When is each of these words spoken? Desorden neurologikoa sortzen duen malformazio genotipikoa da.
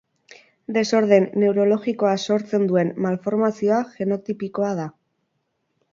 Desorden 0.77 1.27
neurologikoa 1.43 2.15
sortzen 2.27 2.65
duen 2.71 2.91
malformazio 3.07 3.83
genotipikoa 3.99 4.73
da. 4.81 4.91